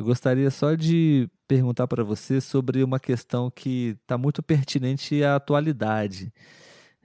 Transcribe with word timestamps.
Eu 0.00 0.04
gostaria 0.06 0.50
só 0.50 0.74
de 0.74 1.28
perguntar 1.46 1.86
para 1.86 2.02
você 2.02 2.40
sobre 2.40 2.82
uma 2.82 2.98
questão 2.98 3.50
que 3.50 3.98
está 4.00 4.16
muito 4.16 4.42
pertinente 4.42 5.22
à 5.22 5.36
atualidade. 5.36 6.32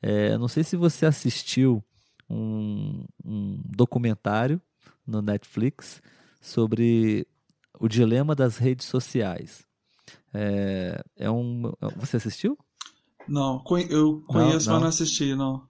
É, 0.02 0.38
não 0.38 0.48
sei 0.48 0.64
se 0.64 0.78
você 0.78 1.06
assistiu 1.06 1.84
um, 2.30 3.04
um 3.22 3.62
documentário 3.66 4.62
no 5.06 5.22
Netflix 5.22 6.02
sobre 6.40 7.28
o 7.78 7.90
dilema 7.90 8.34
das 8.34 8.58
redes 8.58 8.86
sociais. 8.88 9.68
É, 10.34 11.04
é 11.18 11.30
um, 11.30 11.64
você 11.98 12.16
assistiu? 12.16 12.58
Não, 13.28 13.62
eu 13.90 14.24
conheço, 14.26 14.70
não. 14.70 14.76
mas 14.76 14.84
não 14.84 14.88
assisti, 14.88 15.36
não. 15.36 15.68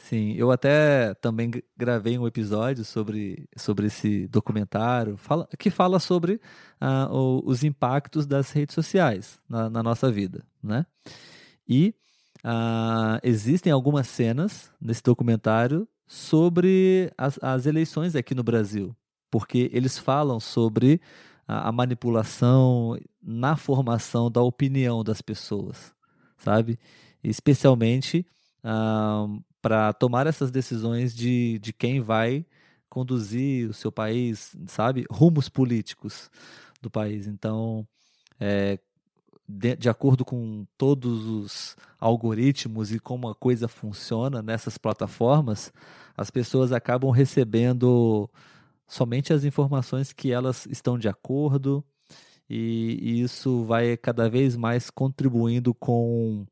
Sim, 0.00 0.32
eu 0.34 0.50
até 0.52 1.12
também 1.14 1.50
gravei 1.76 2.16
um 2.18 2.26
episódio 2.26 2.84
sobre, 2.84 3.48
sobre 3.56 3.88
esse 3.88 4.28
documentário 4.28 5.16
fala, 5.16 5.48
que 5.58 5.70
fala 5.70 5.98
sobre 5.98 6.40
ah, 6.80 7.08
o- 7.10 7.42
os 7.44 7.64
impactos 7.64 8.24
das 8.24 8.52
redes 8.52 8.74
sociais 8.74 9.40
na, 9.48 9.68
na 9.68 9.82
nossa 9.82 10.10
vida, 10.10 10.44
né? 10.62 10.86
E 11.68 11.94
ah, 12.44 13.18
existem 13.24 13.72
algumas 13.72 14.08
cenas 14.08 14.70
nesse 14.80 15.02
documentário 15.02 15.88
sobre 16.06 17.12
as, 17.18 17.38
as 17.42 17.66
eleições 17.66 18.14
aqui 18.16 18.34
no 18.34 18.44
Brasil, 18.44 18.96
porque 19.30 19.68
eles 19.72 19.98
falam 19.98 20.38
sobre 20.40 21.00
a, 21.46 21.68
a 21.68 21.72
manipulação 21.72 22.96
na 23.22 23.56
formação 23.56 24.30
da 24.30 24.42
opinião 24.42 25.02
das 25.04 25.20
pessoas, 25.20 25.92
sabe? 26.38 26.78
Especialmente 27.22 28.24
para 29.68 29.92
tomar 29.92 30.26
essas 30.26 30.50
decisões 30.50 31.14
de, 31.14 31.58
de 31.58 31.74
quem 31.74 32.00
vai 32.00 32.46
conduzir 32.88 33.68
o 33.68 33.74
seu 33.74 33.92
país, 33.92 34.56
sabe? 34.66 35.04
Rumos 35.10 35.50
políticos 35.50 36.30
do 36.80 36.90
país. 36.90 37.26
Então, 37.26 37.86
é, 38.40 38.78
de, 39.46 39.76
de 39.76 39.90
acordo 39.90 40.24
com 40.24 40.66
todos 40.78 41.26
os 41.26 41.76
algoritmos 42.00 42.94
e 42.94 42.98
como 42.98 43.28
a 43.28 43.34
coisa 43.34 43.68
funciona 43.68 44.40
nessas 44.40 44.78
plataformas, 44.78 45.70
as 46.16 46.30
pessoas 46.30 46.72
acabam 46.72 47.10
recebendo 47.10 48.26
somente 48.86 49.34
as 49.34 49.44
informações 49.44 50.14
que 50.14 50.32
elas 50.32 50.64
estão 50.64 50.98
de 50.98 51.10
acordo, 51.10 51.84
e, 52.48 52.98
e 53.02 53.20
isso 53.20 53.64
vai 53.64 53.98
cada 53.98 54.30
vez 54.30 54.56
mais 54.56 54.88
contribuindo 54.88 55.74
com 55.74 56.46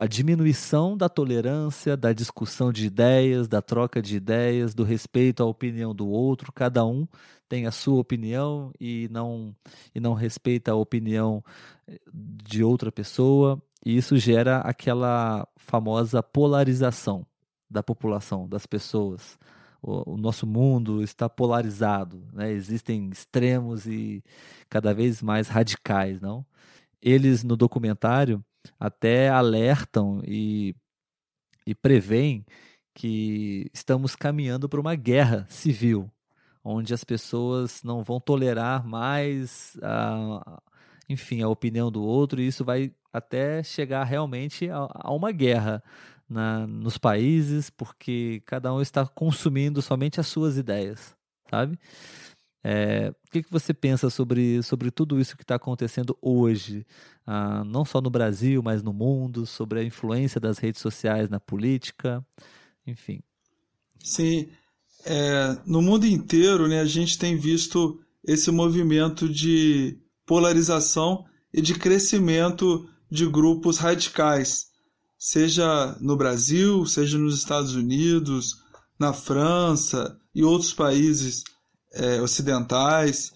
a 0.00 0.06
diminuição 0.06 0.96
da 0.96 1.10
tolerância, 1.10 1.94
da 1.94 2.14
discussão 2.14 2.72
de 2.72 2.86
ideias, 2.86 3.46
da 3.46 3.60
troca 3.60 4.00
de 4.00 4.16
ideias, 4.16 4.74
do 4.74 4.82
respeito 4.82 5.42
à 5.42 5.46
opinião 5.46 5.94
do 5.94 6.08
outro. 6.08 6.50
Cada 6.54 6.86
um 6.86 7.06
tem 7.46 7.66
a 7.66 7.70
sua 7.70 8.00
opinião 8.00 8.72
e 8.80 9.10
não, 9.10 9.54
e 9.94 10.00
não 10.00 10.14
respeita 10.14 10.72
a 10.72 10.74
opinião 10.74 11.44
de 12.14 12.64
outra 12.64 12.90
pessoa. 12.90 13.62
E 13.84 13.94
isso 13.94 14.16
gera 14.16 14.60
aquela 14.60 15.46
famosa 15.58 16.22
polarização 16.22 17.26
da 17.68 17.82
população, 17.82 18.48
das 18.48 18.64
pessoas. 18.64 19.38
O, 19.82 20.14
o 20.14 20.16
nosso 20.16 20.46
mundo 20.46 21.02
está 21.02 21.28
polarizado, 21.28 22.26
né? 22.32 22.50
existem 22.50 23.10
extremos 23.10 23.86
e 23.86 24.24
cada 24.66 24.94
vez 24.94 25.20
mais 25.20 25.48
radicais, 25.48 26.22
não? 26.22 26.44
Eles 27.02 27.44
no 27.44 27.54
documentário 27.54 28.42
até 28.78 29.28
alertam 29.28 30.22
e, 30.26 30.74
e 31.66 31.74
preveem 31.74 32.44
que 32.94 33.70
estamos 33.72 34.14
caminhando 34.16 34.68
para 34.68 34.80
uma 34.80 34.94
guerra 34.94 35.46
civil, 35.48 36.10
onde 36.62 36.92
as 36.92 37.04
pessoas 37.04 37.82
não 37.82 38.02
vão 38.02 38.20
tolerar 38.20 38.86
mais 38.86 39.76
a, 39.82 40.60
enfim, 41.08 41.42
a 41.42 41.48
opinião 41.48 41.90
do 41.90 42.02
outro, 42.02 42.40
e 42.40 42.46
isso 42.46 42.64
vai 42.64 42.92
até 43.12 43.62
chegar 43.62 44.04
realmente 44.04 44.68
a, 44.68 44.88
a 44.92 45.12
uma 45.12 45.32
guerra 45.32 45.82
na, 46.28 46.66
nos 46.66 46.96
países, 46.96 47.70
porque 47.70 48.42
cada 48.46 48.72
um 48.72 48.80
está 48.80 49.06
consumindo 49.06 49.82
somente 49.82 50.20
as 50.20 50.28
suas 50.28 50.56
ideias, 50.56 51.16
sabe? 51.50 51.78
É, 52.62 53.12
o 53.26 53.30
que, 53.30 53.42
que 53.42 53.50
você 53.50 53.72
pensa 53.72 54.10
sobre, 54.10 54.62
sobre 54.62 54.90
tudo 54.90 55.18
isso 55.18 55.36
que 55.36 55.42
está 55.42 55.54
acontecendo 55.54 56.16
hoje, 56.20 56.86
ah, 57.26 57.64
não 57.64 57.84
só 57.84 58.00
no 58.00 58.10
Brasil, 58.10 58.62
mas 58.62 58.82
no 58.82 58.92
mundo, 58.92 59.46
sobre 59.46 59.80
a 59.80 59.84
influência 59.84 60.40
das 60.40 60.58
redes 60.58 60.80
sociais 60.80 61.30
na 61.30 61.40
política, 61.40 62.24
enfim. 62.86 63.22
Sim, 64.02 64.48
é, 65.04 65.56
no 65.64 65.80
mundo 65.80 66.06
inteiro, 66.06 66.68
né, 66.68 66.80
a 66.80 66.86
gente 66.86 67.18
tem 67.18 67.36
visto 67.36 68.00
esse 68.22 68.50
movimento 68.50 69.28
de 69.28 69.98
polarização 70.26 71.24
e 71.52 71.62
de 71.62 71.74
crescimento 71.74 72.88
de 73.10 73.26
grupos 73.26 73.78
radicais, 73.78 74.66
seja 75.18 75.96
no 76.00 76.16
Brasil, 76.16 76.84
seja 76.86 77.18
nos 77.18 77.38
Estados 77.38 77.74
Unidos, 77.74 78.58
na 78.98 79.12
França 79.12 80.18
e 80.34 80.44
outros 80.44 80.72
países 80.72 81.42
é, 81.92 82.20
ocidentais. 82.20 83.32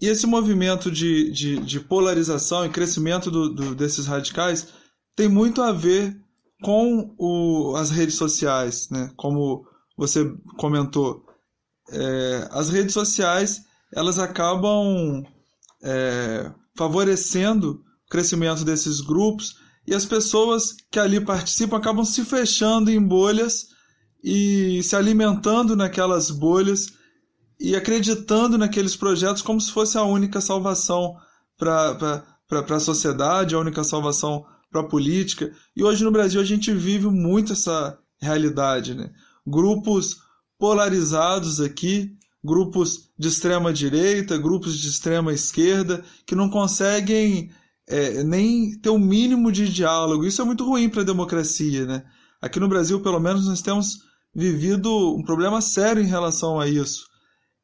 E 0.00 0.06
esse 0.06 0.26
movimento 0.26 0.90
de, 0.90 1.30
de, 1.30 1.60
de 1.60 1.80
polarização 1.80 2.64
e 2.64 2.70
crescimento 2.70 3.30
do, 3.30 3.52
do, 3.52 3.74
desses 3.74 4.06
radicais 4.06 4.68
tem 5.16 5.28
muito 5.28 5.60
a 5.60 5.72
ver 5.72 6.16
com 6.62 7.14
o, 7.18 7.74
as 7.76 7.90
redes 7.90 8.14
sociais, 8.14 8.88
né? 8.90 9.10
Como 9.16 9.64
você 9.96 10.32
comentou, 10.56 11.24
é, 11.90 12.48
as 12.52 12.68
redes 12.68 12.92
sociais 12.92 13.62
elas 13.94 14.18
acabam 14.18 15.24
é, 15.82 16.52
favorecendo 16.76 17.82
o 18.06 18.10
crescimento 18.10 18.64
desses 18.64 19.00
grupos 19.00 19.56
e 19.86 19.94
as 19.94 20.04
pessoas 20.04 20.74
que 20.90 20.98
ali 20.98 21.20
participam 21.20 21.76
acabam 21.76 22.04
se 22.04 22.24
fechando 22.24 22.90
em 22.90 23.02
bolhas 23.02 23.68
e 24.22 24.82
se 24.82 24.94
alimentando 24.94 25.74
naquelas 25.74 26.30
bolhas 26.30 26.97
e 27.60 27.74
acreditando 27.74 28.56
naqueles 28.56 28.94
projetos 28.94 29.42
como 29.42 29.60
se 29.60 29.72
fosse 29.72 29.98
a 29.98 30.04
única 30.04 30.40
salvação 30.40 31.16
para 31.58 32.22
a 32.50 32.80
sociedade, 32.80 33.54
a 33.54 33.58
única 33.58 33.82
salvação 33.82 34.44
para 34.70 34.82
a 34.82 34.88
política. 34.88 35.52
E 35.76 35.82
hoje 35.82 36.04
no 36.04 36.12
Brasil 36.12 36.40
a 36.40 36.44
gente 36.44 36.72
vive 36.72 37.08
muito 37.08 37.52
essa 37.52 37.98
realidade. 38.20 38.94
Né? 38.94 39.10
Grupos 39.46 40.18
polarizados 40.58 41.60
aqui, 41.60 42.12
grupos 42.44 43.10
de 43.18 43.28
extrema 43.28 43.72
direita, 43.72 44.38
grupos 44.38 44.78
de 44.78 44.88
extrema 44.88 45.32
esquerda, 45.32 46.04
que 46.26 46.36
não 46.36 46.48
conseguem 46.48 47.50
é, 47.88 48.22
nem 48.22 48.78
ter 48.78 48.90
o 48.90 48.94
um 48.94 48.98
mínimo 48.98 49.50
de 49.50 49.68
diálogo. 49.68 50.24
Isso 50.24 50.42
é 50.42 50.44
muito 50.44 50.64
ruim 50.64 50.88
para 50.88 51.02
a 51.02 51.06
democracia. 51.06 51.86
Né? 51.86 52.04
Aqui 52.40 52.60
no 52.60 52.68
Brasil, 52.68 53.00
pelo 53.00 53.18
menos, 53.18 53.46
nós 53.46 53.62
temos 53.62 54.00
vivido 54.34 55.16
um 55.16 55.22
problema 55.22 55.60
sério 55.60 56.02
em 56.02 56.06
relação 56.06 56.60
a 56.60 56.68
isso. 56.68 57.07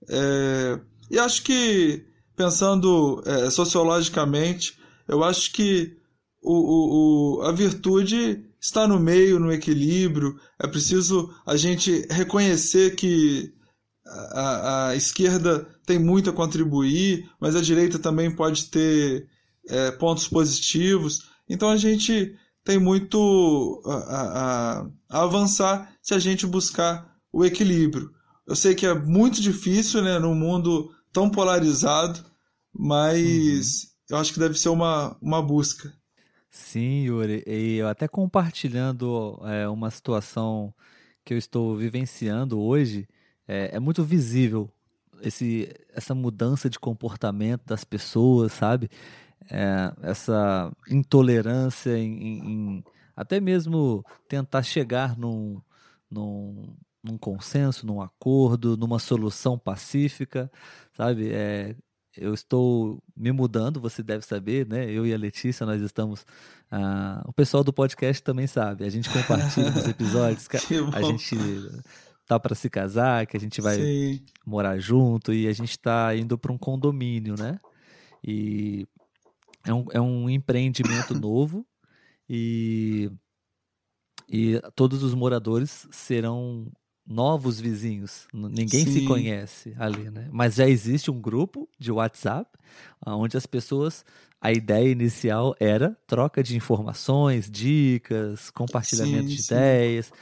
É, 0.08 0.80
e 1.10 1.18
acho 1.18 1.42
que, 1.42 2.04
pensando 2.36 3.22
é, 3.26 3.50
sociologicamente, 3.50 4.78
eu 5.06 5.22
acho 5.22 5.52
que 5.52 5.96
o, 6.42 7.38
o, 7.38 7.42
a 7.42 7.52
virtude 7.52 8.44
está 8.60 8.88
no 8.88 8.98
meio, 8.98 9.38
no 9.38 9.52
equilíbrio. 9.52 10.38
É 10.58 10.66
preciso 10.66 11.34
a 11.46 11.56
gente 11.56 12.06
reconhecer 12.10 12.94
que 12.94 13.52
a, 14.06 14.88
a 14.88 14.96
esquerda 14.96 15.66
tem 15.86 15.98
muito 15.98 16.30
a 16.30 16.32
contribuir, 16.32 17.28
mas 17.40 17.56
a 17.56 17.60
direita 17.60 17.98
também 17.98 18.34
pode 18.34 18.66
ter 18.66 19.28
é, 19.68 19.90
pontos 19.92 20.28
positivos. 20.28 21.28
Então 21.48 21.68
a 21.70 21.76
gente 21.76 22.34
tem 22.64 22.78
muito 22.78 23.82
a, 23.84 23.94
a, 23.94 24.86
a 25.10 25.22
avançar 25.22 25.94
se 26.02 26.14
a 26.14 26.18
gente 26.18 26.46
buscar 26.46 27.14
o 27.32 27.44
equilíbrio. 27.44 28.10
Eu 28.46 28.54
sei 28.54 28.74
que 28.74 28.86
é 28.86 28.94
muito 28.94 29.40
difícil, 29.40 30.02
né, 30.02 30.18
num 30.18 30.34
mundo 30.34 30.90
tão 31.12 31.30
polarizado, 31.30 32.20
mas 32.72 33.84
uhum. 33.84 33.88
eu 34.10 34.16
acho 34.18 34.32
que 34.32 34.38
deve 34.38 34.58
ser 34.58 34.68
uma, 34.68 35.16
uma 35.20 35.40
busca. 35.42 35.92
Sim, 36.50 37.06
Yuri, 37.06 37.42
e 37.46 37.76
eu 37.76 37.88
até 37.88 38.06
compartilhando 38.06 39.40
é, 39.44 39.68
uma 39.68 39.90
situação 39.90 40.72
que 41.24 41.34
eu 41.34 41.38
estou 41.38 41.76
vivenciando 41.76 42.60
hoje, 42.60 43.08
é, 43.48 43.76
é 43.76 43.80
muito 43.80 44.04
visível 44.04 44.70
esse, 45.22 45.74
essa 45.92 46.14
mudança 46.14 46.68
de 46.68 46.78
comportamento 46.78 47.62
das 47.66 47.82
pessoas, 47.82 48.52
sabe? 48.52 48.90
É, 49.50 49.92
essa 50.02 50.72
intolerância 50.88 51.98
em, 51.98 52.38
em, 52.38 52.84
até 53.16 53.40
mesmo 53.40 54.04
tentar 54.28 54.62
chegar 54.62 55.16
num, 55.16 55.60
num, 56.10 56.76
num 57.04 57.18
consenso, 57.18 57.86
num 57.86 58.00
acordo, 58.00 58.76
numa 58.76 58.98
solução 58.98 59.58
pacífica, 59.58 60.50
sabe? 60.92 61.30
É, 61.30 61.76
eu 62.16 62.32
estou 62.32 63.02
me 63.14 63.30
mudando, 63.30 63.80
você 63.80 64.02
deve 64.02 64.24
saber, 64.24 64.66
né? 64.66 64.90
Eu 64.90 65.06
e 65.06 65.12
a 65.12 65.18
Letícia, 65.18 65.66
nós 65.66 65.82
estamos. 65.82 66.24
Ah, 66.70 67.22
o 67.26 67.32
pessoal 67.32 67.62
do 67.62 67.72
podcast 67.72 68.22
também 68.22 68.46
sabe. 68.46 68.84
A 68.84 68.88
gente 68.88 69.10
compartilha 69.10 69.68
os 69.70 69.86
episódios. 69.86 70.48
a 70.94 71.02
gente 71.02 71.36
tá 72.26 72.40
para 72.40 72.54
se 72.54 72.70
casar, 72.70 73.26
que 73.26 73.36
a 73.36 73.40
gente 73.40 73.60
vai 73.60 73.76
Sim. 73.76 74.24
morar 74.46 74.78
junto 74.78 75.32
e 75.32 75.46
a 75.46 75.52
gente 75.52 75.70
está 75.70 76.16
indo 76.16 76.38
para 76.38 76.52
um 76.52 76.58
condomínio, 76.58 77.34
né? 77.38 77.60
E 78.22 78.86
é 79.66 79.74
um, 79.74 79.84
é 79.92 80.00
um 80.00 80.30
empreendimento 80.30 81.14
novo 81.14 81.66
e, 82.28 83.10
e 84.28 84.60
todos 84.74 85.02
os 85.02 85.12
moradores 85.14 85.86
serão 85.90 86.72
novos 87.06 87.60
vizinhos. 87.60 88.26
Ninguém 88.32 88.84
Sim. 88.84 88.92
se 88.92 89.04
conhece 89.06 89.74
ali, 89.78 90.10
né? 90.10 90.28
Mas 90.32 90.54
já 90.54 90.68
existe 90.68 91.10
um 91.10 91.20
grupo 91.20 91.68
de 91.78 91.92
WhatsApp 91.92 92.50
onde 93.06 93.36
as 93.36 93.46
pessoas. 93.46 94.04
A 94.40 94.52
ideia 94.52 94.90
inicial 94.90 95.56
era 95.58 95.96
troca 96.06 96.42
de 96.42 96.54
informações, 96.54 97.50
dicas, 97.50 98.50
compartilhamento 98.50 99.30
sim, 99.30 99.36
de 99.36 99.42
sim. 99.42 99.54
ideias, 99.54 100.12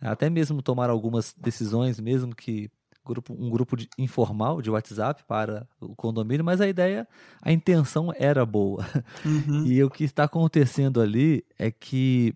até 0.00 0.30
mesmo 0.30 0.62
tomar 0.62 0.88
algumas 0.88 1.34
decisões, 1.36 1.98
mesmo 1.98 2.34
que 2.34 2.70
grupo, 3.04 3.34
um 3.36 3.50
grupo 3.50 3.76
de, 3.76 3.88
informal 3.98 4.62
de 4.62 4.70
WhatsApp 4.70 5.24
para 5.26 5.66
o 5.80 5.94
condomínio, 5.94 6.44
mas 6.44 6.60
a 6.60 6.68
ideia, 6.68 7.08
a 7.40 7.52
intenção 7.52 8.12
era 8.16 8.44
boa. 8.46 8.86
Uhum. 9.24 9.64
E 9.72 9.82
o 9.82 9.90
que 9.90 10.04
está 10.04 10.24
acontecendo 10.24 11.00
ali 11.00 11.44
é 11.58 11.70
que 11.70 12.34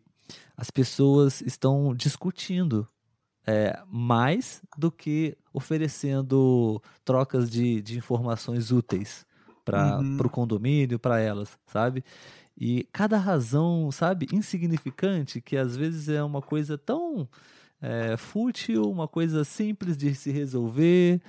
as 0.56 0.70
pessoas 0.70 1.40
estão 1.42 1.94
discutindo 1.94 2.88
é, 3.46 3.78
mais 3.90 4.62
do 4.76 4.90
que 4.90 5.36
oferecendo 5.52 6.82
trocas 7.04 7.48
de, 7.48 7.80
de 7.80 7.96
informações 7.96 8.72
úteis 8.72 9.24
para 9.64 9.98
uhum. 9.98 10.16
o 10.18 10.30
condomínio, 10.30 10.98
para 10.98 11.20
elas, 11.20 11.58
sabe? 11.66 12.04
E 12.58 12.88
cada 12.92 13.18
razão, 13.18 13.90
sabe, 13.92 14.26
insignificante, 14.32 15.40
que 15.40 15.56
às 15.56 15.76
vezes 15.76 16.08
é 16.08 16.22
uma 16.22 16.40
coisa 16.40 16.78
tão 16.78 17.28
é, 17.80 18.16
fútil, 18.16 18.90
uma 18.90 19.06
coisa 19.06 19.44
simples 19.44 19.96
de 19.96 20.14
se 20.14 20.30
resolver, 20.30 21.20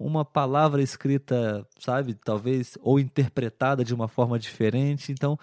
uma 0.00 0.24
palavra 0.24 0.80
escrita, 0.80 1.66
sabe, 1.78 2.14
talvez, 2.14 2.78
ou 2.80 3.00
interpretada 3.00 3.84
de 3.84 3.92
uma 3.92 4.06
forma 4.06 4.38
diferente. 4.38 5.10
Então, 5.10 5.38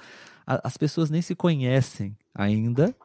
a, 0.48 0.68
as 0.68 0.78
pessoas 0.78 1.10
nem 1.10 1.22
se 1.22 1.36
conhecem 1.36 2.16
ainda, 2.34 2.96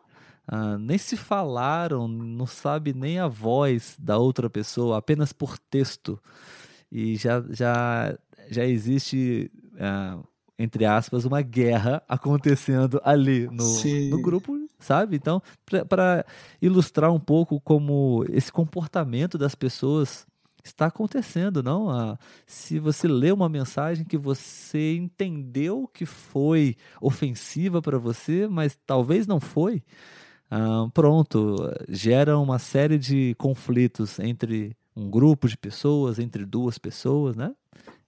ah, 0.49 0.79
nem 0.79 0.97
se 0.97 1.17
falaram, 1.17 2.07
não 2.07 2.47
sabe 2.47 2.95
nem 2.95 3.19
a 3.19 3.27
voz 3.27 3.97
da 3.99 4.17
outra 4.17 4.49
pessoa, 4.49 4.99
apenas 4.99 5.33
por 5.33 5.59
texto. 5.59 6.21
E 6.91 7.17
já, 7.17 7.43
já, 7.51 8.17
já 8.49 8.65
existe, 8.65 9.51
ah, 9.79 10.19
entre 10.57 10.85
aspas, 10.85 11.25
uma 11.25 11.43
guerra 11.43 12.01
acontecendo 12.09 13.01
ali 13.05 13.49
no, 13.51 13.65
no 14.11 14.23
grupo, 14.23 14.57
sabe? 14.79 15.17
Então, 15.17 15.43
para 15.89 16.25
ilustrar 16.63 17.13
um 17.13 17.21
pouco 17.21 17.61
como 17.61 18.25
esse 18.29 18.53
comportamento 18.53 19.37
das 19.37 19.55
pessoas 19.57 20.27
está 20.63 20.87
acontecendo, 20.87 21.63
não? 21.63 21.91
Ah, 21.91 22.19
se 22.47 22.79
você 22.79 23.09
lê 23.09 23.33
uma 23.33 23.49
mensagem 23.49 24.05
que 24.05 24.17
você 24.17 24.97
entendeu 24.97 25.91
que 25.93 26.07
foi 26.07 26.77
ofensiva 27.01 27.83
para 27.83 27.99
você, 27.99 28.47
mas 28.49 28.79
talvez 28.87 29.27
não 29.27 29.41
foi, 29.41 29.83
ah, 30.51 30.89
pronto, 30.95 31.57
gera 31.89 32.39
uma 32.39 32.59
série 32.59 32.99
de 32.99 33.35
conflitos 33.39 34.19
entre 34.19 34.77
um 34.95 35.11
grupo 35.11 35.49
de 35.49 35.57
pessoas, 35.57 36.19
entre 36.19 36.45
duas 36.45 36.79
pessoas, 36.79 37.37
né? 37.37 37.53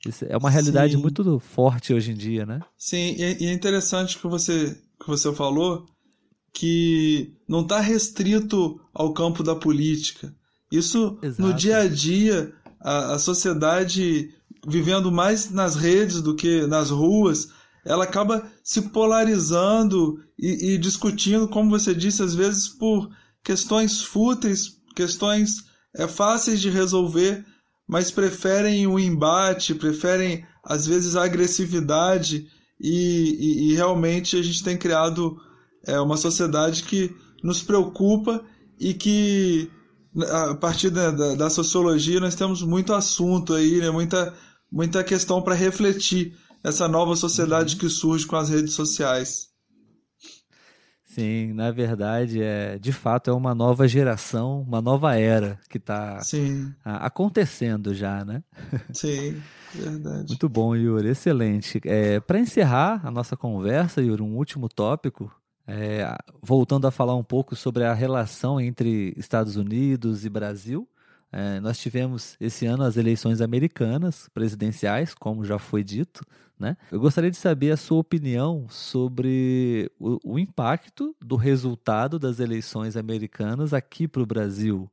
Isso 0.06 0.25
é 0.29 0.37
uma 0.37 0.49
realidade 0.49 0.94
Sim. 0.94 1.02
muito 1.02 1.38
forte 1.40 1.93
hoje 1.93 2.12
em 2.12 2.14
dia, 2.14 2.46
né? 2.46 2.61
Sim, 2.76 3.17
e 3.19 3.46
é 3.46 3.52
interessante 3.52 4.17
que 4.17 4.26
você, 4.29 4.79
que 5.00 5.06
você 5.06 5.32
falou 5.35 5.87
que 6.52 7.35
não 7.49 7.62
está 7.62 7.81
restrito 7.81 8.81
ao 8.94 9.12
campo 9.12 9.43
da 9.43 9.55
política. 9.55 10.32
Isso 10.70 11.19
Exato. 11.23 11.43
no 11.43 11.52
dia 11.52 11.79
a 11.79 11.88
dia, 11.88 12.52
a, 12.81 13.14
a 13.14 13.19
sociedade 13.19 14.32
vivendo 14.67 15.11
mais 15.11 15.50
nas 15.50 15.75
redes 15.75 16.20
do 16.20 16.34
que 16.34 16.67
nas 16.67 16.91
ruas, 16.91 17.50
ela 17.88 18.05
acaba 18.05 18.46
se 18.62 18.82
polarizando 18.82 20.23
e, 20.38 20.75
e, 20.75 20.79
discutindo, 20.79 21.49
como 21.49 21.70
você 21.70 21.94
disse, 21.94 22.23
às 22.23 22.35
vezes 22.35 22.69
por 22.69 23.08
questões 23.43 24.02
fúteis, 24.02 24.76
questões 24.94 25.64
é, 25.96 26.06
fáceis 26.06 26.61
de 26.61 26.69
resolver, 26.69 27.46
mas 27.88 28.11
preferem 28.11 28.87
o 28.87 28.99
embate, 28.99 29.75
preferem 29.75 30.44
às 30.62 30.87
vezes 30.87 31.17
a 31.17 31.25
agressividade 31.25 32.46
e, 32.79 32.90
e, 32.90 33.70
e 33.70 33.75
realmente 33.75 34.37
a 34.37 34.43
gente 34.43 34.62
tem 34.62 34.76
criado 34.76 35.41
é, 35.87 35.99
uma 35.99 36.19
sociedade 36.19 36.82
que 36.82 37.11
nos 37.43 37.62
preocupa 37.62 38.44
e 38.79 38.93
que 38.93 39.70
a 40.31 40.55
partir 40.55 40.91
da, 40.91 41.11
da, 41.11 41.34
da 41.34 41.50
sociologia 41.50 42.20
nós 42.20 42.34
temos 42.34 42.61
muito 42.61 42.93
assunto 42.93 43.55
aí, 43.55 43.79
né? 43.79 43.91
muita, 43.91 44.34
muita 44.70 45.03
questão 45.03 45.41
para 45.41 45.55
refletir 45.55 46.36
essa 46.62 46.88
nova 46.88 47.17
sociedade 47.17 47.74
uhum. 47.74 47.81
que 47.81 47.88
surge 47.88 48.27
com 48.27 48.36
as 48.36 48.48
redes 48.48 48.74
sociais. 48.74 49.48
Sim, 51.05 51.53
na 51.53 51.70
verdade, 51.70 52.41
é, 52.41 52.79
de 52.79 52.93
fato 52.93 53.29
é 53.29 53.32
uma 53.32 53.55
nova 53.55 53.88
geração, 53.88 54.60
uma 54.60 54.81
nova 54.81 55.17
era 55.17 55.58
que 55.69 55.79
está 55.79 56.20
acontecendo 56.84 57.93
já, 57.93 58.24
né? 58.24 58.44
Sim, 58.93 59.43
verdade. 59.74 60.29
Muito 60.29 60.48
bom, 60.48 60.77
Yuri, 60.77 61.08
excelente. 61.08 61.81
É, 61.84 62.20
Para 62.20 62.38
encerrar 62.38 63.00
a 63.05 63.10
nossa 63.10 63.36
conversa, 63.36 64.00
Yuri, 64.00 64.22
um 64.22 64.36
último 64.36 64.69
tópico, 64.69 65.32
é, 65.67 66.17
voltando 66.41 66.86
a 66.86 66.91
falar 66.91 67.17
um 67.17 67.24
pouco 67.24 67.56
sobre 67.56 67.84
a 67.84 67.94
relação 67.94 68.60
entre 68.60 69.12
Estados 69.17 69.56
Unidos 69.56 70.24
e 70.24 70.29
Brasil. 70.29 70.88
É, 71.31 71.61
nós 71.61 71.79
tivemos 71.79 72.37
esse 72.41 72.65
ano 72.67 72.82
as 72.82 72.97
eleições 72.97 73.41
americanas 73.41 74.29
presidenciais, 74.32 75.15
como 75.15 75.44
já 75.44 75.58
foi 75.58 75.85
dito. 75.85 76.25
Né? 76.58 76.77
Eu 76.91 76.99
gostaria 76.99 77.31
de 77.31 77.37
saber 77.37 77.70
a 77.70 77.77
sua 77.77 77.99
opinião 77.99 78.67
sobre 78.69 79.91
o, 79.99 80.35
o 80.35 80.39
impacto 80.39 81.15
do 81.20 81.37
resultado 81.37 82.19
das 82.19 82.41
eleições 82.41 82.97
americanas 82.97 83.73
aqui 83.73 84.08
para 84.08 84.23
o 84.23 84.27
Brasil. 84.27 84.91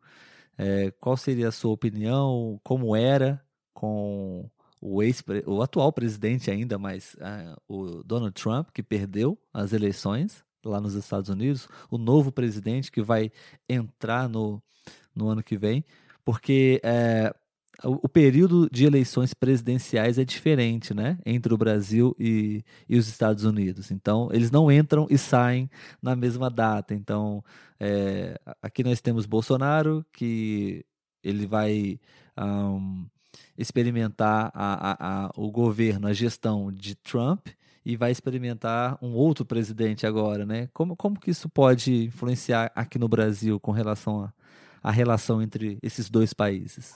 É, 0.58 0.92
qual 1.00 1.18
seria 1.18 1.48
a 1.48 1.51
sua 1.51 1.72
opinião? 1.72 2.60
Como 2.63 2.96
era 2.96 3.42
com 3.74 4.50
o, 4.80 5.01
ex, 5.01 5.24
o 5.46 5.62
atual 5.62 5.92
presidente 5.92 6.51
ainda, 6.51 6.77
mas 6.77 7.15
uh, 7.15 7.60
o 7.68 8.04
Donald 8.04 8.34
Trump, 8.34 8.70
que 8.72 8.84
perdeu 8.84 9.38
as 9.54 9.74
eleições 9.74 10.44
lá 10.63 10.80
nos 10.80 10.94
Estados 10.94 11.30
Unidos, 11.30 11.68
o 11.89 11.98
novo 11.98 12.32
presidente 12.32 12.92
que 12.92 13.01
vai 13.01 13.32
entrar 13.68 14.30
no, 14.30 14.62
no 15.15 15.27
ano 15.30 15.44
que 15.44 15.58
vem 15.58 15.84
porque 16.25 16.82
é, 16.84 17.34
o, 17.84 18.00
o, 18.03 18.10
período 18.10 18.67
de 18.72 18.86
eleições 18.86 19.34
presidenciais 19.34 20.17
é 20.17 20.25
diferente, 20.25 20.94
né, 20.94 21.20
entre 21.25 21.53
o 21.53 21.58
Brasil 21.58 22.15
e, 22.20 22.63
e, 22.89 22.98
os 22.98 23.08
Estados 23.08 23.44
Unidos. 23.44 23.91
Então, 23.91 24.29
eles 24.34 24.50
não 24.50 24.72
entram 24.72 25.08
e 25.10 25.17
saem 25.17 25.70
na 26.01 26.15
mesma 26.15 26.50
data. 26.50 26.94
Então, 26.94 27.44
é, 27.79 28.39
aqui 28.62 28.84
nós 28.84 29.00
temos 29.00 29.25
Bolsonaro, 29.25 30.05
que 30.12 30.84
ele 31.24 31.46
vai 31.46 32.00
um, 32.38 33.05
experimentar 33.58 34.51
a, 34.53 34.91
a, 34.91 35.25
a, 35.25 35.32
o 35.36 35.51
governo, 35.51 36.08
a 36.08 36.13
gestão 36.13 36.72
de 36.72 36.96
Trump, 36.96 37.48
e 37.86 37.96
vai 37.96 38.12
experimentar 38.12 38.98
um 39.00 39.13
outro 39.13 39.46
presidente 39.46 40.08
agora, 40.08 40.44
né? 40.44 40.67
Como, 40.74 40.96
como 40.96 41.20
que 41.20 41.29
isso 41.29 41.48
pode 41.48 42.05
influenciar 42.05 42.72
aqui 42.74 42.98
no 42.98 43.08
Brasil 43.08 43.60
com 43.60 43.72
relação 43.72 44.24
a 44.24 44.34
a 44.86 44.92
relação 44.92 45.42
entre 45.42 45.80
esses 45.82 46.12
dois 46.12 46.32
países? 46.32 46.94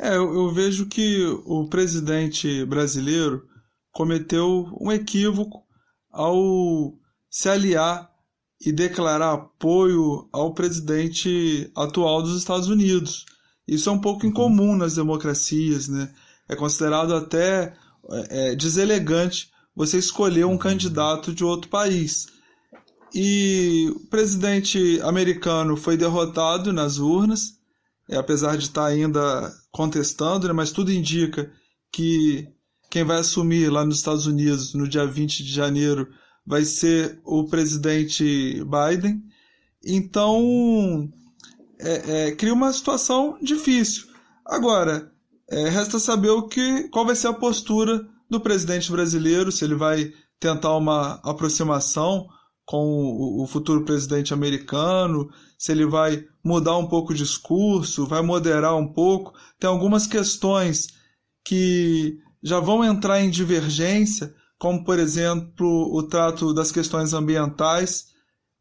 É, 0.00 0.16
eu, 0.16 0.32
eu 0.34 0.50
vejo 0.50 0.86
que 0.86 1.26
o 1.44 1.68
presidente 1.68 2.64
brasileiro 2.64 3.46
cometeu 3.92 4.74
um 4.80 4.90
equívoco 4.90 5.62
ao 6.10 6.94
se 7.28 7.50
aliar 7.50 8.10
e 8.58 8.72
declarar 8.72 9.34
apoio 9.34 10.26
ao 10.32 10.54
presidente 10.54 11.70
atual 11.76 12.22
dos 12.22 12.38
Estados 12.38 12.68
Unidos. 12.68 13.26
Isso 13.68 13.90
é 13.90 13.92
um 13.92 14.00
pouco 14.00 14.24
incomum 14.24 14.74
nas 14.74 14.94
democracias, 14.94 15.88
né? 15.88 16.10
É 16.48 16.56
considerado 16.56 17.14
até 17.14 17.74
é, 18.10 18.52
é 18.52 18.54
deselegante 18.54 19.50
você 19.74 19.98
escolher 19.98 20.46
um 20.46 20.56
candidato 20.56 21.34
de 21.34 21.44
outro 21.44 21.68
país. 21.68 22.28
E 23.14 23.90
o 23.94 24.08
presidente 24.08 25.00
americano 25.02 25.76
foi 25.76 25.96
derrotado 25.96 26.72
nas 26.72 26.98
urnas, 26.98 27.54
é, 28.08 28.16
apesar 28.16 28.56
de 28.56 28.64
estar 28.64 28.86
ainda 28.86 29.52
contestando, 29.70 30.46
né, 30.46 30.52
mas 30.52 30.72
tudo 30.72 30.92
indica 30.92 31.50
que 31.92 32.48
quem 32.90 33.04
vai 33.04 33.18
assumir 33.18 33.70
lá 33.70 33.84
nos 33.84 33.96
Estados 33.96 34.26
Unidos 34.26 34.74
no 34.74 34.88
dia 34.88 35.06
20 35.06 35.44
de 35.44 35.52
janeiro 35.52 36.08
vai 36.46 36.64
ser 36.64 37.20
o 37.24 37.44
presidente 37.44 38.62
Biden. 38.64 39.22
Então, 39.84 41.10
é, 41.78 42.28
é, 42.28 42.32
cria 42.32 42.54
uma 42.54 42.72
situação 42.72 43.38
difícil. 43.42 44.06
Agora, 44.44 45.12
é, 45.50 45.68
resta 45.68 45.98
saber 45.98 46.30
o 46.30 46.46
que, 46.46 46.88
qual 46.88 47.04
vai 47.04 47.16
ser 47.16 47.28
a 47.28 47.32
postura 47.32 48.06
do 48.30 48.40
presidente 48.40 48.90
brasileiro, 48.90 49.50
se 49.52 49.64
ele 49.64 49.74
vai 49.74 50.12
tentar 50.38 50.76
uma 50.76 51.20
aproximação 51.24 52.28
com 52.66 53.40
o, 53.40 53.46
futuro 53.46 53.84
presidente 53.84 54.34
americano, 54.34 55.30
se 55.56 55.70
ele 55.70 55.86
vai 55.86 56.24
mudar 56.44 56.76
um 56.76 56.88
pouco 56.88 57.12
o 57.12 57.16
discurso, 57.16 58.06
vai 58.06 58.22
moderar 58.22 58.76
um 58.76 58.92
pouco. 58.92 59.32
Tem 59.58 59.70
algumas 59.70 60.04
questões 60.04 60.88
que 61.44 62.18
já 62.42 62.58
vão 62.58 62.84
entrar 62.84 63.20
em 63.20 63.30
divergência, 63.30 64.34
como, 64.58 64.82
por 64.84 64.98
exemplo, 64.98 65.94
o 65.94 66.02
trato 66.02 66.52
das 66.52 66.72
questões 66.72 67.14
ambientais. 67.14 68.06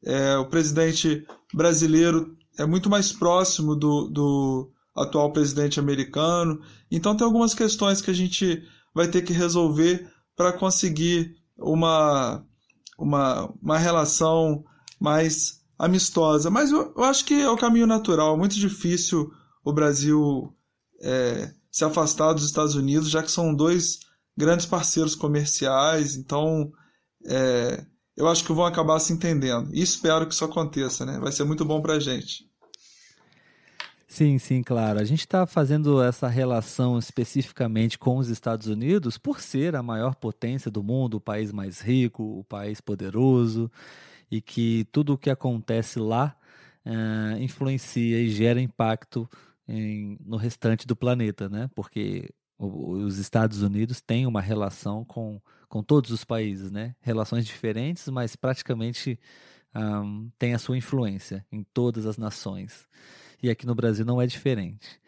É, 0.05 0.38
o 0.38 0.45
presidente 0.45 1.25
brasileiro 1.51 2.38
é 2.59 2.65
muito 2.65 2.91
mais 2.91 3.12
próximo 3.12 3.75
do, 3.75 4.07
do 4.07 4.71
atual 4.95 5.33
presidente 5.33 5.79
americano. 5.79 6.62
Então, 6.91 7.17
tem 7.17 7.25
algumas 7.25 7.55
questões 7.55 8.01
que 8.01 8.12
a 8.12 8.15
gente 8.15 8.62
vai 8.93 9.07
ter 9.07 9.24
que 9.24 9.33
resolver 9.33 10.07
para 10.35 10.53
conseguir 10.53 11.35
uma, 11.57 12.45
uma, 12.97 13.51
uma 13.61 13.77
relação 13.77 14.63
mais 14.99 15.61
amistosa. 15.77 16.49
Mas 16.49 16.71
eu, 16.71 16.93
eu, 16.95 17.03
acho 17.03 17.25
que 17.25 17.33
é 17.33 17.49
o 17.49 17.57
caminho 17.57 17.87
natural. 17.87 18.35
É 18.35 18.37
muito 18.37 18.55
difícil 18.55 19.31
o 19.63 19.73
Brasil 19.73 20.53
é, 21.01 21.51
se 21.71 21.83
afastar 21.83 22.33
dos 22.33 22.45
Estados 22.45 22.75
Unidos, 22.75 23.09
já 23.09 23.21
que 23.21 23.31
são 23.31 23.53
dois 23.53 23.99
grandes 24.37 24.65
parceiros 24.65 25.15
comerciais. 25.15 26.15
Então, 26.15 26.71
é, 27.25 27.85
eu 28.15 28.27
acho 28.27 28.43
que 28.43 28.53
vão 28.53 28.65
acabar 28.65 28.99
se 28.99 29.13
entendendo. 29.13 29.73
E 29.73 29.81
espero 29.81 30.27
que 30.27 30.33
isso 30.33 30.45
aconteça, 30.45 31.05
né? 31.05 31.19
Vai 31.19 31.31
ser 31.31 31.43
muito 31.43 31.65
bom 31.65 31.81
para 31.81 31.95
a 31.95 31.99
gente. 31.99 32.45
Sim, 34.15 34.39
sim, 34.39 34.63
claro. 34.63 34.98
A 34.98 35.03
gente 35.03 35.19
está 35.19 35.45
fazendo 35.45 36.01
essa 36.01 36.29
relação 36.29 36.98
especificamente 36.98 38.00
com 38.00 38.15
os 38.17 38.29
Estados 38.29 38.67
Unidos 38.67 39.17
por 39.17 39.41
ser 39.41 39.75
a 39.75 39.84
maior 39.84 40.15
potência 40.15 40.72
do 40.72 40.81
mundo, 40.81 41.15
o 41.15 41.19
país 41.19 41.51
mais 41.51 41.81
rico, 41.81 42.24
o 42.24 42.41
país 42.45 42.79
poderoso, 42.79 43.69
e 44.31 44.39
que 44.39 44.88
tudo 44.89 45.12
o 45.13 45.17
que 45.17 45.29
acontece 45.29 46.00
lá 46.00 46.34
uh, 46.86 47.38
influencia 47.41 48.17
e 48.22 48.29
gera 48.29 48.62
impacto 48.62 49.29
em, 49.67 50.17
no 50.25 50.38
restante 50.38 50.88
do 50.88 50.95
planeta, 50.95 51.50
né? 51.50 51.69
Porque 51.75 52.29
os 52.57 53.17
Estados 53.17 53.63
Unidos 53.63 54.00
têm 54.00 54.25
uma 54.25 54.39
relação 54.39 55.03
com, 55.03 55.41
com 55.67 55.84
todos 55.84 56.12
os 56.12 56.24
países, 56.24 56.72
né? 56.72 56.95
Relações 57.01 57.45
diferentes, 57.45 58.07
mas 58.07 58.34
praticamente 58.38 59.19
um, 59.75 60.29
tem 60.39 60.53
a 60.53 60.57
sua 60.57 60.77
influência 60.77 61.45
em 61.51 61.63
todas 61.74 62.05
as 62.05 62.17
nações. 62.17 62.88
E 63.42 63.50
aqui 63.50 63.65
no 63.65 63.75
Brasil 63.75 64.06
não 64.06 64.22
é 64.22 64.27
diferente. 64.27 65.00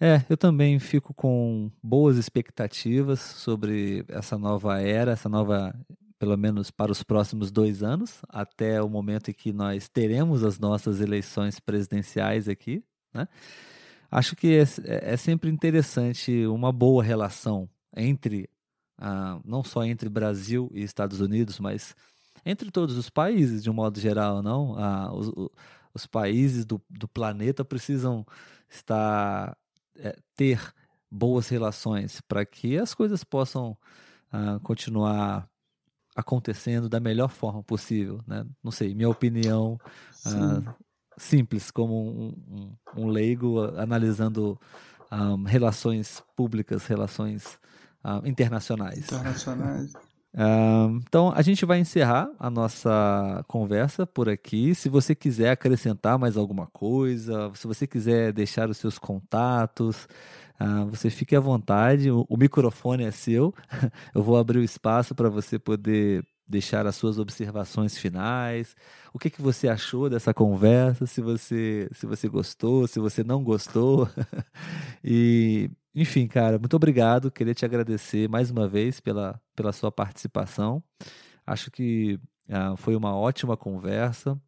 É, 0.00 0.24
eu 0.30 0.36
também 0.36 0.78
fico 0.78 1.12
com 1.12 1.70
boas 1.82 2.16
expectativas 2.16 3.18
sobre 3.18 4.04
essa 4.08 4.38
nova 4.38 4.80
era, 4.80 5.10
essa 5.12 5.28
nova, 5.28 5.74
pelo 6.18 6.36
menos 6.36 6.70
para 6.70 6.92
os 6.92 7.02
próximos 7.02 7.50
dois 7.50 7.82
anos, 7.82 8.20
até 8.28 8.80
o 8.80 8.88
momento 8.88 9.30
em 9.30 9.34
que 9.34 9.52
nós 9.52 9.88
teremos 9.88 10.44
as 10.44 10.58
nossas 10.58 11.00
eleições 11.00 11.58
presidenciais 11.58 12.48
aqui, 12.48 12.84
né? 13.12 13.26
Acho 14.10 14.34
que 14.36 14.56
é, 14.56 14.64
é, 15.12 15.16
sempre 15.16 15.50
interessante 15.50 16.46
uma 16.46 16.72
boa 16.72 17.02
relação 17.02 17.68
entre, 17.94 18.48
ah, 18.96 19.38
não 19.44 19.62
só 19.62 19.84
entre 19.84 20.08
Brasil 20.08 20.70
e 20.72 20.82
Estados 20.82 21.20
Unidos, 21.20 21.58
mas 21.58 21.94
entre 22.46 22.70
todos 22.70 22.96
os 22.96 23.10
países, 23.10 23.62
de 23.62 23.68
um 23.68 23.74
modo 23.74 24.00
geral, 24.00 24.42
não? 24.42 24.74
Ah, 24.78 25.12
os, 25.12 25.30
os 25.98 26.06
países 26.06 26.64
do, 26.64 26.80
do 26.88 27.08
planeta 27.08 27.64
precisam 27.64 28.24
estar, 28.68 29.56
é, 29.96 30.16
ter 30.34 30.74
boas 31.10 31.48
relações 31.48 32.20
para 32.20 32.44
que 32.44 32.78
as 32.78 32.94
coisas 32.94 33.24
possam 33.24 33.76
ah, 34.30 34.60
continuar 34.62 35.48
acontecendo 36.14 36.88
da 36.88 37.00
melhor 37.00 37.30
forma 37.30 37.62
possível, 37.62 38.20
né? 38.26 38.44
Não 38.62 38.70
sei, 38.70 38.94
minha 38.94 39.08
opinião 39.08 39.78
ah, 40.26 40.74
simples, 41.16 41.70
como 41.70 41.94
um, 41.94 42.76
um, 42.96 43.04
um 43.04 43.08
leigo 43.08 43.64
analisando 43.76 44.60
um, 45.10 45.44
relações 45.44 46.22
públicas, 46.36 46.86
relações 46.86 47.58
internacionais. 48.24 49.04
Internacionais. 49.04 49.92
Então, 50.34 51.32
a 51.34 51.42
gente 51.42 51.64
vai 51.64 51.78
encerrar 51.80 52.30
a 52.38 52.50
nossa 52.50 53.44
conversa 53.48 54.06
por 54.06 54.28
aqui. 54.28 54.74
Se 54.74 54.88
você 54.88 55.14
quiser 55.14 55.50
acrescentar 55.50 56.18
mais 56.18 56.36
alguma 56.36 56.66
coisa, 56.66 57.50
se 57.54 57.66
você 57.66 57.86
quiser 57.86 58.32
deixar 58.32 58.68
os 58.68 58.76
seus 58.76 58.98
contatos, 58.98 60.06
uh, 60.60 60.86
você 60.90 61.10
fique 61.10 61.34
à 61.34 61.40
vontade. 61.40 62.10
O, 62.10 62.26
o 62.28 62.36
microfone 62.36 63.04
é 63.04 63.10
seu. 63.10 63.54
Eu 64.14 64.22
vou 64.22 64.36
abrir 64.36 64.58
o 64.58 64.64
espaço 64.64 65.14
para 65.14 65.28
você 65.28 65.58
poder 65.58 66.24
deixar 66.48 66.86
as 66.86 66.96
suas 66.96 67.18
observações 67.18 67.98
finais. 67.98 68.74
O 69.12 69.18
que, 69.18 69.30
que 69.30 69.42
você 69.42 69.68
achou 69.68 70.08
dessa 70.08 70.32
conversa? 70.32 71.06
Se 71.06 71.20
você, 71.20 71.88
se 71.92 72.06
você 72.06 72.28
gostou, 72.28 72.86
se 72.86 72.98
você 72.98 73.22
não 73.22 73.44
gostou. 73.44 74.08
e, 75.04 75.70
enfim, 75.94 76.26
cara, 76.26 76.58
muito 76.58 76.74
obrigado. 76.74 77.30
Queria 77.30 77.54
te 77.54 77.64
agradecer 77.64 78.28
mais 78.28 78.50
uma 78.50 78.66
vez 78.66 79.00
pela, 79.00 79.40
pela 79.54 79.72
sua 79.72 79.92
participação. 79.92 80.82
Acho 81.46 81.70
que 81.70 82.18
ah, 82.48 82.74
foi 82.76 82.96
uma 82.96 83.14
ótima 83.16 83.56
conversa 83.56 84.40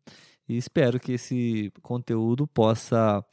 e 0.49 0.57
espero 0.57 0.99
que 0.99 1.13
esse 1.13 1.73
conteúdo 1.83 2.47
possa 2.47 3.25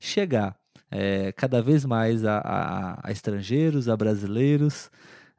chegar 0.00 0.58
é, 0.90 1.32
cada 1.32 1.62
vez 1.62 1.84
mais 1.84 2.24
a, 2.24 2.38
a, 2.38 3.08
a 3.08 3.12
estrangeiros, 3.12 3.88
a 3.88 3.96
brasileiros 3.96 4.90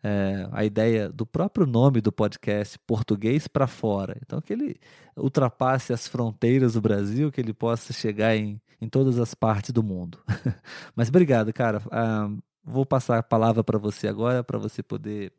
é, 0.04 0.48
a 0.52 0.64
ideia 0.64 1.10
do 1.10 1.26
próprio 1.26 1.66
nome 1.66 2.02
do 2.02 2.12
podcast, 2.12 2.78
Português 2.80 3.48
para 3.48 3.68
Fora. 3.68 4.18
Então, 4.22 4.40
que 4.42 4.54
ele 4.54 4.80
ultrapasse 5.16 5.92
as 5.92 6.08
fronteiras 6.08 6.74
do 6.74 6.82
Brasil, 6.82 7.32
que 7.32 7.42
ele 7.42 7.54
possa 7.54 7.94
chegar 7.94 8.36
em, 8.36 8.62
em 8.80 8.88
todas 8.88 9.20
as 9.20 9.34
partes 9.34 9.72
do 9.72 9.84
mundo. 9.84 10.20
Mas 10.96 11.10
obrigado, 11.10 11.52
cara. 11.52 11.82
Um, 11.92 12.40
vou 12.64 12.86
passar 12.86 13.18
a 13.18 13.24
palavra 13.24 13.64
para 13.64 13.78
você 13.78 14.08
agora, 14.08 14.44
para 14.44 14.60
você 14.60 14.84
poder 14.84 15.34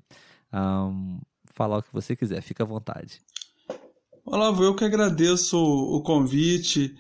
falar 1.55 1.79
o 1.79 1.83
que 1.83 1.93
você 1.93 2.17
quiser. 2.17 2.41
Fica 2.41 2.63
à 2.63 2.67
vontade. 2.67 3.21
Olavo, 4.25 4.63
eu 4.63 4.75
que 4.75 4.85
agradeço 4.85 5.57
o 5.57 6.03
convite, 6.03 6.95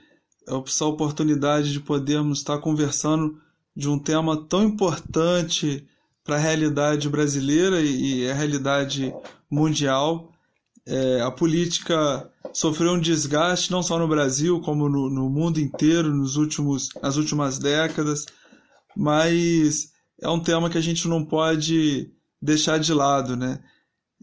essa 0.66 0.86
oportunidade 0.86 1.72
de 1.72 1.80
podermos 1.80 2.38
estar 2.38 2.58
conversando 2.58 3.38
de 3.76 3.88
um 3.88 3.98
tema 3.98 4.48
tão 4.48 4.64
importante 4.64 5.86
para 6.28 6.36
a 6.36 6.40
realidade 6.40 7.08
brasileira 7.08 7.80
e 7.80 8.30
a 8.30 8.34
realidade 8.34 9.14
mundial. 9.50 10.30
É, 10.84 11.22
a 11.22 11.30
política 11.30 12.30
sofreu 12.52 12.92
um 12.92 13.00
desgaste 13.00 13.70
não 13.70 13.82
só 13.82 13.98
no 13.98 14.06
Brasil 14.06 14.60
como 14.60 14.90
no, 14.90 15.08
no 15.08 15.30
mundo 15.30 15.58
inteiro 15.58 16.14
nos 16.14 16.36
últimos, 16.36 16.90
nas 17.02 17.16
últimas 17.16 17.58
décadas, 17.58 18.26
mas 18.94 19.90
é 20.20 20.28
um 20.28 20.38
tema 20.38 20.68
que 20.68 20.76
a 20.76 20.82
gente 20.82 21.08
não 21.08 21.24
pode 21.24 22.12
deixar 22.42 22.78
de 22.78 22.92
lado, 22.92 23.34
né? 23.34 23.60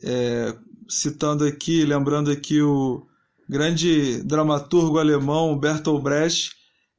É, 0.03 0.55
citando 0.87 1.43
aqui, 1.43 1.83
lembrando 1.85 2.29
aqui 2.29 2.61
o 2.61 3.07
grande 3.49 4.21
dramaturgo 4.21 4.99
alemão 4.99 5.57
Bertolt 5.57 6.03
Brecht, 6.03 6.51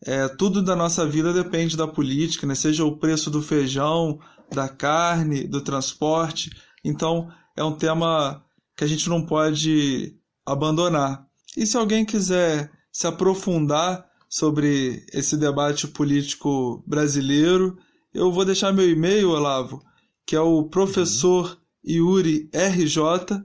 é, 0.04 0.28
tudo 0.28 0.62
da 0.62 0.76
nossa 0.76 1.06
vida 1.06 1.32
depende 1.32 1.76
da 1.76 1.86
política, 1.86 2.46
né? 2.46 2.54
seja 2.54 2.84
o 2.84 2.96
preço 2.96 3.30
do 3.30 3.42
feijão, 3.42 4.18
da 4.52 4.68
carne, 4.68 5.46
do 5.46 5.60
transporte. 5.60 6.50
Então, 6.84 7.28
é 7.56 7.64
um 7.64 7.72
tema 7.72 8.44
que 8.76 8.84
a 8.84 8.86
gente 8.86 9.08
não 9.08 9.24
pode 9.24 10.14
abandonar. 10.44 11.26
E 11.56 11.66
se 11.66 11.76
alguém 11.76 12.04
quiser 12.04 12.70
se 12.92 13.06
aprofundar 13.06 14.06
sobre 14.28 15.04
esse 15.12 15.36
debate 15.36 15.88
político 15.88 16.84
brasileiro, 16.86 17.78
eu 18.12 18.30
vou 18.30 18.44
deixar 18.44 18.72
meu 18.72 18.88
e-mail, 18.88 19.30
Olavo, 19.30 19.82
que 20.26 20.36
é 20.36 20.40
o 20.40 20.64
professor 20.64 21.58
Yuri 21.86 22.50
RJ, 22.52 23.42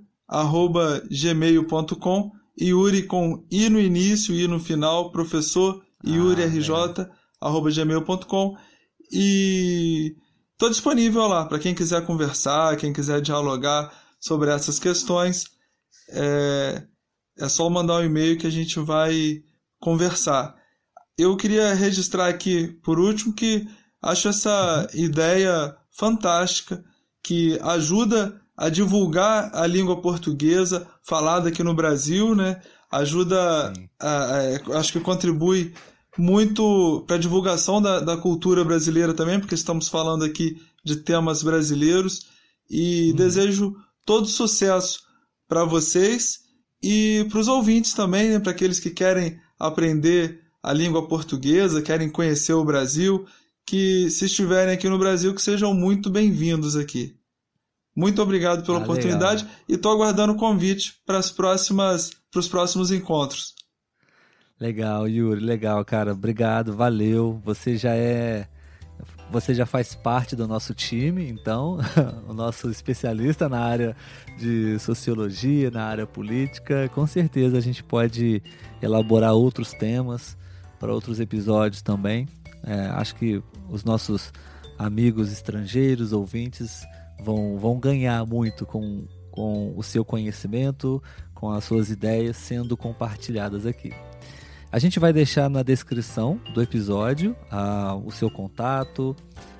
gmail.com 1.09 2.31
Yuri 2.59 3.03
com 3.03 3.45
I 3.49 3.69
no 3.69 3.79
início, 3.79 4.35
I 4.35 4.47
no 4.47 4.59
final, 4.59 5.11
professor 5.11 5.81
Yuri 6.05 6.43
ah, 6.43 6.45
é. 6.45 6.49
e 9.11 10.15
estou 10.53 10.69
disponível 10.69 11.27
lá 11.27 11.45
para 11.45 11.59
quem 11.59 11.75
quiser 11.75 12.05
conversar, 12.05 12.77
quem 12.77 12.93
quiser 12.93 13.21
dialogar 13.21 13.91
sobre 14.19 14.49
essas 14.51 14.79
questões. 14.79 15.45
É, 16.09 16.83
é 17.37 17.49
só 17.49 17.69
mandar 17.69 17.95
um 17.95 18.03
e-mail 18.03 18.37
que 18.37 18.47
a 18.47 18.51
gente 18.51 18.79
vai 18.79 19.41
conversar. 19.79 20.55
Eu 21.17 21.35
queria 21.35 21.73
registrar 21.73 22.27
aqui, 22.27 22.67
por 22.83 22.99
último, 22.99 23.33
que 23.33 23.67
acho 24.01 24.29
essa 24.29 24.87
uhum. 24.93 25.03
ideia 25.03 25.75
fantástica 25.91 26.83
que 27.23 27.59
ajuda 27.61 28.41
a 28.57 28.69
divulgar 28.69 29.49
a 29.53 29.65
língua 29.65 30.01
portuguesa 30.01 30.87
falada 31.03 31.49
aqui 31.49 31.63
no 31.63 31.73
Brasil, 31.73 32.35
né? 32.35 32.61
Ajuda, 32.91 33.73
a, 33.99 34.09
a, 34.09 34.79
acho 34.79 34.93
que 34.93 34.99
contribui 34.99 35.73
muito 36.17 37.03
para 37.07 37.15
a 37.15 37.19
divulgação 37.19 37.81
da, 37.81 37.99
da 37.99 38.17
cultura 38.17 38.63
brasileira 38.63 39.13
também, 39.13 39.39
porque 39.39 39.55
estamos 39.55 39.87
falando 39.87 40.23
aqui 40.23 40.61
de 40.83 40.97
temas 40.97 41.43
brasileiros. 41.43 42.27
E 42.69 43.09
uhum. 43.09 43.15
desejo 43.15 43.75
todo 44.05 44.27
sucesso 44.27 45.01
para 45.47 45.65
vocês 45.65 46.39
e 46.81 47.25
para 47.29 47.39
os 47.39 47.47
ouvintes 47.47 47.93
também, 47.93 48.29
né? 48.29 48.39
para 48.39 48.51
aqueles 48.51 48.79
que 48.79 48.89
querem 48.89 49.39
aprender 49.59 50.41
a 50.63 50.73
língua 50.73 51.07
portuguesa, 51.07 51.81
querem 51.81 52.09
conhecer 52.09 52.53
o 52.53 52.63
Brasil, 52.63 53.25
que 53.65 54.09
se 54.09 54.25
estiverem 54.25 54.73
aqui 54.73 54.87
no 54.87 54.97
Brasil, 54.97 55.33
que 55.33 55.41
sejam 55.41 55.73
muito 55.73 56.09
bem-vindos 56.09 56.75
aqui. 56.75 57.15
Muito 57.95 58.21
obrigado 58.21 58.65
pela 58.65 58.79
ah, 58.79 58.81
oportunidade 58.81 59.43
legal. 59.43 59.59
e 59.67 59.73
estou 59.73 59.91
aguardando 59.91 60.33
o 60.33 60.37
convite 60.37 61.01
para 61.05 61.17
as 61.17 61.29
próximas 61.29 62.11
para 62.31 62.39
os 62.39 62.47
próximos 62.47 62.91
encontros. 62.91 63.53
Legal, 64.61 65.09
Yuri, 65.09 65.41
legal, 65.41 65.83
cara. 65.83 66.13
Obrigado, 66.13 66.77
valeu. 66.77 67.41
Você 67.43 67.75
já 67.75 67.95
é 67.95 68.47
você 69.31 69.55
já 69.55 69.65
faz 69.65 69.95
parte 69.95 70.35
do 70.35 70.47
nosso 70.47 70.75
time, 70.75 71.27
então, 71.27 71.79
o 72.29 72.33
nosso 72.33 72.69
especialista 72.69 73.49
na 73.49 73.59
área 73.59 73.95
de 74.37 74.77
sociologia, 74.77 75.71
na 75.71 75.85
área 75.85 76.05
política. 76.05 76.87
Com 76.93 77.07
certeza 77.07 77.57
a 77.57 77.61
gente 77.61 77.83
pode 77.83 78.43
elaborar 78.79 79.33
outros 79.33 79.71
temas 79.71 80.37
para 80.79 80.93
outros 80.93 81.19
episódios 81.19 81.81
também. 81.81 82.27
É, 82.63 82.87
acho 82.89 83.15
que 83.15 83.41
os 83.67 83.83
nossos 83.83 84.31
amigos 84.77 85.31
estrangeiros, 85.31 86.13
ouvintes, 86.13 86.83
vão, 87.19 87.57
vão 87.57 87.79
ganhar 87.79 88.23
muito 88.27 88.63
com, 88.63 89.07
com 89.31 89.73
o 89.75 89.81
seu 89.81 90.05
conhecimento, 90.05 91.01
com 91.33 91.49
as 91.49 91.63
suas 91.63 91.89
ideias 91.89 92.37
sendo 92.37 92.77
compartilhadas 92.77 93.65
aqui. 93.65 93.91
A 94.71 94.79
gente 94.79 94.99
vai 95.01 95.11
deixar 95.11 95.49
na 95.49 95.63
descrição 95.63 96.39
do 96.53 96.61
episódio 96.61 97.35
o 98.05 98.11
seu 98.11 98.31
contato. 98.31 99.13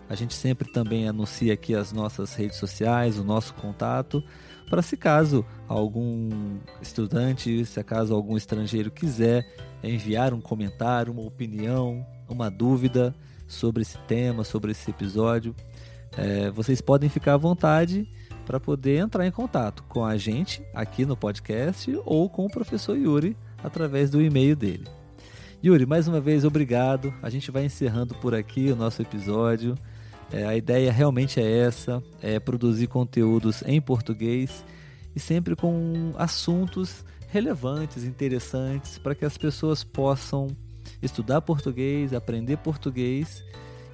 A 0.08 0.15
gente 0.15 0.34
sempre 0.34 0.72
também 0.72 1.06
anuncia 1.06 1.53
aqui 1.53 1.75
as 1.75 1.91
nossas 1.91 2.34
redes 2.34 2.58
sociais, 2.58 3.20
o 3.20 3.24
nosso 3.24 3.53
contato, 3.56 4.24
para 4.70 4.82
se 4.82 4.96
caso 4.96 5.46
algum 5.68 6.58
estudante, 6.82 7.65
se 7.65 7.84
caso 7.84 8.13
algum 8.13 8.38
estrangeiro 8.38 8.89
quiser 8.89 9.46
enviar 9.84 10.34
um 10.34 10.39
comentário, 10.39 11.12
uma 11.12 11.24
opinião, 11.24 12.06
uma 12.30 12.50
dúvida 12.50 13.13
sobre 13.48 13.82
esse 13.82 13.98
tema, 14.08 14.46
sobre 14.46 14.72
esse 14.72 14.89
episódio, 14.89 15.53
é, 16.18 16.50
vocês 16.51 16.80
podem 16.80 17.10
ficar 17.10 17.34
à 17.34 17.38
vontade 17.38 18.08
para 18.46 18.62
poder 18.62 19.00
entrar 19.00 19.27
em 19.27 19.31
contato 19.31 19.83
com 19.83 20.05
a 20.05 20.16
gente 20.16 20.64
aqui 20.74 21.05
no 21.05 21.18
podcast 21.18 21.94
ou 22.05 22.29
com 22.29 22.46
o 22.46 22.50
professor 22.51 22.98
Yuri 22.98 23.35
através 23.62 24.09
do 24.09 24.22
e-mail 24.22 24.55
dele. 24.55 25.00
Yuri, 25.63 25.85
mais 25.85 26.07
uma 26.07 26.19
vez, 26.19 26.43
obrigado. 26.43 27.13
A 27.21 27.29
gente 27.29 27.51
vai 27.51 27.65
encerrando 27.65 28.15
por 28.15 28.33
aqui 28.33 28.71
o 28.71 28.75
nosso 28.75 29.00
episódio. 29.00 29.75
É, 30.31 30.43
a 30.43 30.57
ideia 30.57 30.91
realmente 30.91 31.39
é 31.39 31.59
essa: 31.59 32.01
é 32.19 32.39
produzir 32.39 32.87
conteúdos 32.87 33.61
em 33.67 33.79
português 33.79 34.65
e 35.15 35.19
sempre 35.19 35.55
com 35.55 36.13
assuntos 36.17 37.05
relevantes, 37.27 38.03
interessantes, 38.03 38.97
para 38.97 39.13
que 39.13 39.24
as 39.24 39.37
pessoas 39.37 39.83
possam 39.83 40.47
estudar 41.00 41.41
português, 41.41 42.11
aprender 42.11 42.57
português 42.57 43.43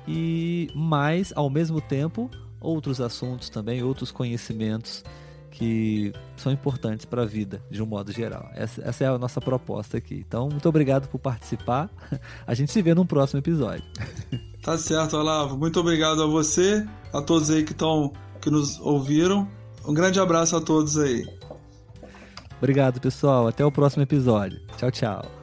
e 0.07 0.69
mais, 0.73 1.33
ao 1.35 1.49
mesmo 1.49 1.81
tempo, 1.81 2.31
outros 2.61 3.01
assuntos 3.01 3.49
também, 3.49 3.83
outros 3.83 4.09
conhecimentos 4.09 5.03
que 5.51 6.13
são 6.35 6.51
importantes 6.51 7.05
para 7.05 7.23
a 7.23 7.25
vida, 7.25 7.61
de 7.69 7.81
um 7.81 7.85
modo 7.85 8.11
geral. 8.11 8.49
Essa, 8.53 8.81
essa, 8.83 9.03
é 9.03 9.07
a 9.07 9.17
nossa 9.17 9.41
proposta 9.41 9.97
aqui. 9.97 10.23
Então, 10.27 10.49
muito 10.49 10.67
obrigado 10.67 11.07
por 11.07 11.19
participar. 11.19 11.89
A 12.45 12.53
gente 12.53 12.71
se 12.71 12.81
vê 12.81 12.93
num 12.93 13.05
próximo 13.05 13.39
episódio. 13.39 13.83
Tá 14.67 14.77
certo, 14.77 15.15
Olavo. 15.15 15.57
Muito 15.57 15.79
obrigado 15.79 16.21
a 16.21 16.25
você, 16.25 16.85
a 17.13 17.21
todos 17.21 17.49
aí 17.49 17.63
que 17.63 17.71
estão 17.71 18.11
que 18.41 18.49
nos 18.49 18.77
ouviram. 18.81 19.47
Um 19.85 19.93
grande 19.93 20.19
abraço 20.19 20.57
a 20.57 20.61
todos 20.61 20.97
aí. 20.97 21.25
Obrigado, 22.57 22.99
pessoal. 22.99 23.47
Até 23.47 23.63
o 23.63 23.71
próximo 23.71 24.03
episódio. 24.03 24.59
Tchau, 24.77 24.91
tchau. 24.91 25.36